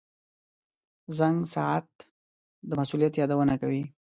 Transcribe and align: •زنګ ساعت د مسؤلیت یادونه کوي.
•زنګ 1.17 1.37
ساعت 1.53 1.87
د 2.67 2.69
مسؤلیت 2.79 3.13
یادونه 3.17 3.53
کوي. 3.61 3.83